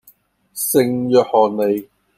[0.55, 1.87] 聖約翰里